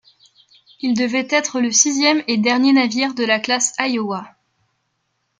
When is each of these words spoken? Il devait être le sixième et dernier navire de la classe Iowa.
Il 0.79 0.95
devait 0.95 1.27
être 1.29 1.59
le 1.61 1.71
sixième 1.71 2.23
et 2.27 2.37
dernier 2.37 2.73
navire 2.73 3.13
de 3.13 3.23
la 3.23 3.39
classe 3.39 3.75
Iowa. 3.77 4.27